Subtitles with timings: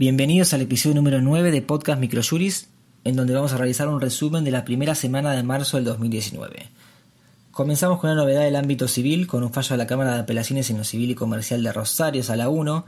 [0.00, 2.70] Bienvenidos al episodio número 9 de Podcast Microjuris,
[3.04, 6.70] en donde vamos a realizar un resumen de la primera semana de marzo del 2019.
[7.50, 10.70] Comenzamos con una novedad del ámbito civil, con un fallo de la Cámara de Apelaciones
[10.70, 12.86] en lo Civil y Comercial de Rosario, Sala 1,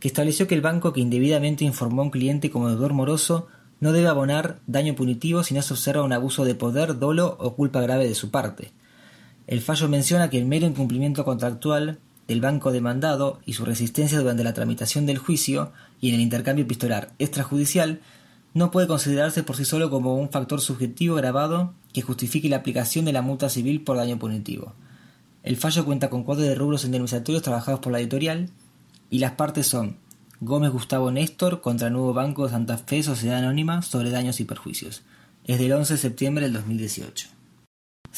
[0.00, 3.46] que estableció que el banco que indebidamente informó a un cliente como deudor moroso
[3.78, 7.54] no debe abonar daño punitivo si no se observa un abuso de poder, dolo o
[7.54, 8.72] culpa grave de su parte.
[9.46, 14.44] El fallo menciona que el mero incumplimiento contractual del banco demandado y su resistencia durante
[14.44, 18.00] la tramitación del juicio y en el intercambio epistolar extrajudicial
[18.54, 23.04] no puede considerarse por sí solo como un factor subjetivo grabado que justifique la aplicación
[23.04, 24.74] de la multa civil por daño punitivo.
[25.42, 28.50] El fallo cuenta con cuatro de rubros indemnizatorios trabajados por la editorial
[29.10, 29.96] y las partes son
[30.40, 35.02] Gómez Gustavo Néstor contra Nuevo Banco de Santa Fe Sociedad Anónima sobre daños y perjuicios.
[35.44, 37.37] Es del 11 de septiembre del 2018.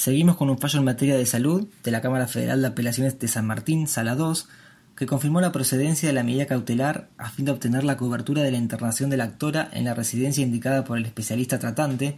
[0.00, 3.28] Seguimos con un fallo en materia de salud de la Cámara Federal de Apelaciones de
[3.28, 4.48] San Martín, Sala 2,
[4.96, 8.50] que confirmó la procedencia de la medida cautelar a fin de obtener la cobertura de
[8.50, 12.16] la internación de la actora en la residencia indicada por el especialista tratante,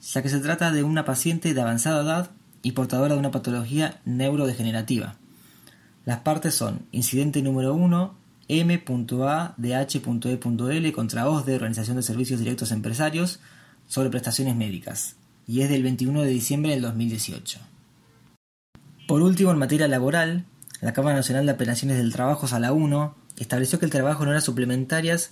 [0.00, 2.30] ya que se trata de una paciente de avanzada edad
[2.62, 5.16] y portadora de una patología neurodegenerativa.
[6.06, 8.14] Las partes son incidente número 1,
[8.48, 8.92] M.A.D.H.E.L
[10.92, 13.40] contra OSDE, Organización de Servicios Directos Empresarios,
[13.86, 15.16] sobre prestaciones médicas,
[15.48, 17.58] y es del 21 de diciembre del 2018.
[19.08, 20.44] Por último, en materia laboral,
[20.82, 24.44] la Cámara Nacional de Apelaciones del Trabajo, Sala 1, estableció que el trabajo en horas
[24.44, 25.30] suplementarias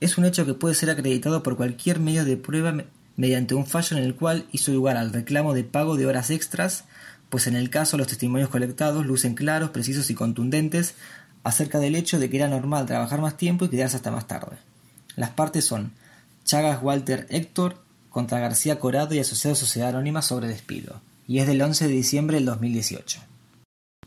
[0.00, 2.74] es un hecho que puede ser acreditado por cualquier medio de prueba
[3.16, 6.84] mediante un fallo en el cual hizo lugar al reclamo de pago de horas extras,
[7.28, 10.94] pues en el caso los testimonios colectados lucen claros, precisos y contundentes
[11.44, 14.56] acerca del hecho de que era normal trabajar más tiempo y quedarse hasta más tarde.
[15.14, 15.92] Las partes son
[16.44, 17.87] Chagas Walter Héctor
[18.18, 22.38] contra García Corado y Asociado Sociedad Anónima sobre despido, y es del 11 de diciembre
[22.38, 23.20] del 2018.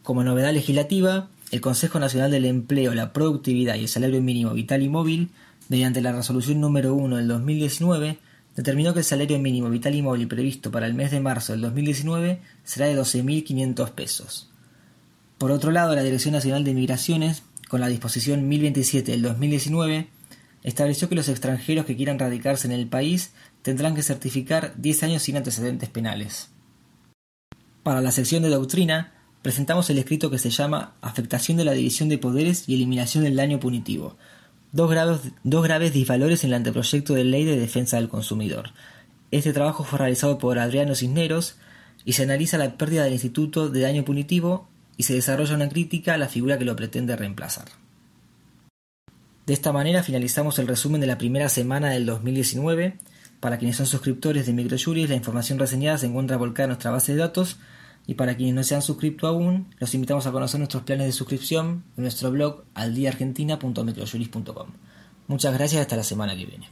[0.04, 4.84] Como novedad legislativa, el Consejo Nacional del Empleo, la Productividad y el Salario Mínimo Vital
[4.84, 5.30] y Móvil,
[5.70, 8.18] mediante la resolución número 1 del 2019,
[8.58, 11.62] determinó que el salario mínimo vital y móvil previsto para el mes de marzo del
[11.62, 14.50] 2019 será de 12.500 pesos.
[15.38, 20.10] Por otro lado, la Dirección Nacional de Migraciones, con la disposición 1027 del 2019,
[20.64, 25.24] estableció que los extranjeros que quieran radicarse en el país tendrán que certificar 10 años
[25.24, 26.50] sin antecedentes penales.
[27.84, 32.10] Para la sección de doctrina, presentamos el escrito que se llama Afectación de la división
[32.10, 34.18] de poderes y eliminación del daño punitivo,
[34.72, 38.72] dos, graves disvalores en el anteproyecto de ley de defensa del consumidor.
[39.32, 41.56] Este trabajo fue realizado por Adriano Cisneros
[42.06, 44.68] y se analiza la pérdida del instituto de daño punitivo
[44.98, 47.66] y se desarrolla una crítica a la figura que lo pretende reemplazar.
[49.52, 52.98] De esta manera finalizamos el resumen de la primera semana del 2019.
[53.42, 57.12] Para quienes son suscriptores de Microjuris, la información reseñada se encuentra volcada en nuestra base
[57.12, 57.58] de datos
[58.08, 61.12] y para quienes no se han suscrito aún, los invitamos a conocer nuestros planes de
[61.12, 64.68] suscripción en nuestro blog aldiaargentina.microjuris.com.
[65.28, 66.70] Muchas gracias y hasta la semana que viene.